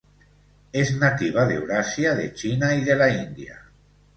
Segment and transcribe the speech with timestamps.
[0.73, 3.69] Es nativa de Eurasia, de China y de la India.